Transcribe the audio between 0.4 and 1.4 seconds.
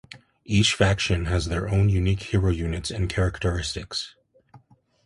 Each faction